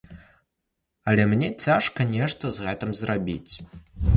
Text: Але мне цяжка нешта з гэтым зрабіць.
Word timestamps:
Але 1.11 1.27
мне 1.35 1.49
цяжка 1.65 2.09
нешта 2.15 2.43
з 2.57 2.67
гэтым 2.69 2.99
зрабіць. 3.03 3.53